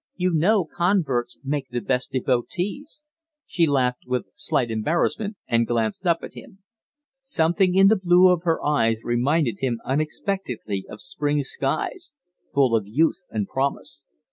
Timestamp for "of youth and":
12.75-13.47